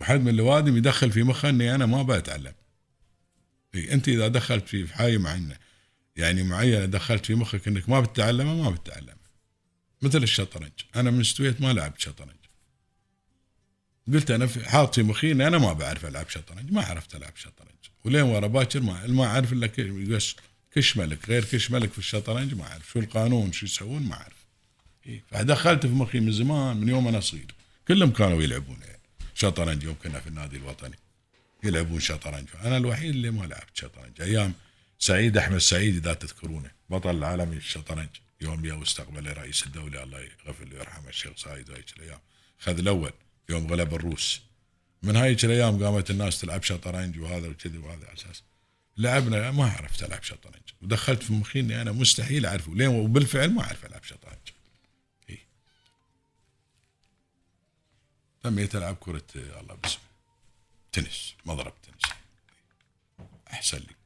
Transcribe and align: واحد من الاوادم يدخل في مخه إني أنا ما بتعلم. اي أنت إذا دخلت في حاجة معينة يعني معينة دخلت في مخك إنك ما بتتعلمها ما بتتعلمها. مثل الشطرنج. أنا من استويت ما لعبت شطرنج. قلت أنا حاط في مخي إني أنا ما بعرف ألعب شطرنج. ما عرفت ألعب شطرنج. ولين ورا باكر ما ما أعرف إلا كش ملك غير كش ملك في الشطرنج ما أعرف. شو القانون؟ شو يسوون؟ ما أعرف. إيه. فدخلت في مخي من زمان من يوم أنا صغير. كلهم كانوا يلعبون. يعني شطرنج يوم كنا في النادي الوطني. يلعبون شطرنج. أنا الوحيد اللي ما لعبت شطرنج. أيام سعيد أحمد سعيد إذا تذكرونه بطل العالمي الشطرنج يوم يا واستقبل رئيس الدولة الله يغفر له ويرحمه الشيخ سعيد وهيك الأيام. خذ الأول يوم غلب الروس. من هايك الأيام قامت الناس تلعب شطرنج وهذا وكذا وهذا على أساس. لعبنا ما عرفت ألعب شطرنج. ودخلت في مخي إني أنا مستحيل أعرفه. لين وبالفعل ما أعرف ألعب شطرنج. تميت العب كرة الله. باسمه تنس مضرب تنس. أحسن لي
واحد 0.00 0.20
من 0.20 0.28
الاوادم 0.28 0.76
يدخل 0.76 1.12
في 1.12 1.22
مخه 1.22 1.48
إني 1.48 1.74
أنا 1.74 1.86
ما 1.86 2.02
بتعلم. 2.02 2.54
اي 3.74 3.92
أنت 3.92 4.08
إذا 4.08 4.28
دخلت 4.28 4.68
في 4.68 4.94
حاجة 4.94 5.18
معينة 5.18 5.56
يعني 6.16 6.42
معينة 6.42 6.84
دخلت 6.84 7.26
في 7.26 7.34
مخك 7.34 7.68
إنك 7.68 7.88
ما 7.88 8.00
بتتعلمها 8.00 8.54
ما 8.54 8.70
بتتعلمها. 8.70 9.30
مثل 10.02 10.22
الشطرنج. 10.22 10.72
أنا 10.96 11.10
من 11.10 11.20
استويت 11.20 11.60
ما 11.60 11.72
لعبت 11.72 12.00
شطرنج. 12.00 12.36
قلت 14.12 14.30
أنا 14.30 14.48
حاط 14.64 14.94
في 14.94 15.02
مخي 15.02 15.32
إني 15.32 15.46
أنا 15.46 15.58
ما 15.58 15.72
بعرف 15.72 16.06
ألعب 16.06 16.28
شطرنج. 16.28 16.72
ما 16.72 16.82
عرفت 16.82 17.14
ألعب 17.14 17.36
شطرنج. 17.36 17.70
ولين 18.04 18.22
ورا 18.22 18.46
باكر 18.46 18.80
ما 18.80 19.06
ما 19.06 19.24
أعرف 19.24 19.52
إلا 19.52 19.66
كش 20.70 20.96
ملك 20.96 21.28
غير 21.28 21.44
كش 21.44 21.70
ملك 21.70 21.92
في 21.92 21.98
الشطرنج 21.98 22.54
ما 22.54 22.64
أعرف. 22.64 22.90
شو 22.90 22.98
القانون؟ 22.98 23.52
شو 23.52 23.66
يسوون؟ 23.66 24.02
ما 24.02 24.14
أعرف. 24.14 24.46
إيه. 25.06 25.24
فدخلت 25.30 25.86
في 25.86 25.92
مخي 25.92 26.20
من 26.20 26.32
زمان 26.32 26.76
من 26.76 26.88
يوم 26.88 27.08
أنا 27.08 27.20
صغير. 27.20 27.54
كلهم 27.88 28.10
كانوا 28.10 28.42
يلعبون. 28.42 28.78
يعني 28.80 28.99
شطرنج 29.40 29.82
يوم 29.82 29.96
كنا 30.02 30.20
في 30.20 30.26
النادي 30.26 30.56
الوطني. 30.56 30.98
يلعبون 31.64 32.00
شطرنج. 32.00 32.48
أنا 32.64 32.76
الوحيد 32.76 33.10
اللي 33.10 33.30
ما 33.30 33.44
لعبت 33.44 33.76
شطرنج. 33.76 34.20
أيام 34.20 34.52
سعيد 34.98 35.36
أحمد 35.36 35.58
سعيد 35.58 35.96
إذا 35.96 36.14
تذكرونه 36.14 36.70
بطل 36.90 37.16
العالمي 37.16 37.56
الشطرنج 37.56 38.08
يوم 38.40 38.64
يا 38.64 38.74
واستقبل 38.74 39.36
رئيس 39.36 39.66
الدولة 39.66 40.02
الله 40.02 40.20
يغفر 40.20 40.64
له 40.64 40.76
ويرحمه 40.76 41.08
الشيخ 41.08 41.32
سعيد 41.36 41.70
وهيك 41.70 41.96
الأيام. 41.96 42.18
خذ 42.58 42.78
الأول 42.78 43.12
يوم 43.48 43.66
غلب 43.72 43.94
الروس. 43.94 44.40
من 45.02 45.16
هايك 45.16 45.44
الأيام 45.44 45.84
قامت 45.84 46.10
الناس 46.10 46.40
تلعب 46.40 46.62
شطرنج 46.62 47.18
وهذا 47.18 47.48
وكذا 47.48 47.78
وهذا 47.78 48.06
على 48.06 48.14
أساس. 48.14 48.42
لعبنا 48.96 49.50
ما 49.50 49.64
عرفت 49.64 50.02
ألعب 50.02 50.22
شطرنج. 50.22 50.62
ودخلت 50.82 51.22
في 51.22 51.32
مخي 51.32 51.60
إني 51.60 51.82
أنا 51.82 51.92
مستحيل 51.92 52.46
أعرفه. 52.46 52.74
لين 52.74 52.88
وبالفعل 52.88 53.50
ما 53.50 53.62
أعرف 53.62 53.86
ألعب 53.86 54.04
شطرنج. 54.04 54.29
تميت 58.42 58.76
العب 58.76 58.96
كرة 59.00 59.22
الله. 59.34 59.74
باسمه 59.74 60.02
تنس 60.92 61.34
مضرب 61.44 61.74
تنس. 61.82 62.12
أحسن 63.52 63.78
لي 63.78 63.99